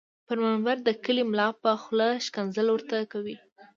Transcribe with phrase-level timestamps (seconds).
[0.27, 3.37] پر منبر د کلي دملا په خوله ښکنځل ورته کوي